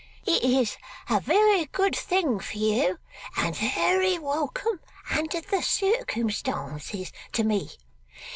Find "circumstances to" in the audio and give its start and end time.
5.61-7.43